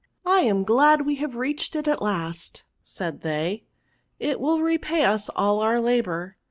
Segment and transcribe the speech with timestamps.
[0.01, 4.59] ^ I am glad we have reached it at last,* said they, * it wiU
[4.63, 6.37] repay us all oux labour.'